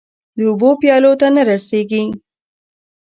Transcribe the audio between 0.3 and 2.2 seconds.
د اوبو پیالو ته نه رسيږې